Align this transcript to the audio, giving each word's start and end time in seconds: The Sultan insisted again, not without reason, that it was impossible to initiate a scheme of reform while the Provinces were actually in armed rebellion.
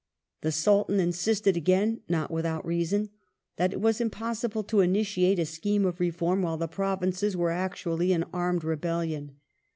The 0.41 0.51
Sultan 0.51 0.99
insisted 0.99 1.55
again, 1.55 2.01
not 2.09 2.31
without 2.31 2.65
reason, 2.65 3.11
that 3.57 3.71
it 3.71 3.79
was 3.79 4.01
impossible 4.01 4.63
to 4.63 4.79
initiate 4.79 5.37
a 5.37 5.45
scheme 5.45 5.85
of 5.85 5.99
reform 5.99 6.41
while 6.41 6.57
the 6.57 6.67
Provinces 6.67 7.37
were 7.37 7.51
actually 7.51 8.11
in 8.11 8.23
armed 8.33 8.63
rebellion. 8.63 9.35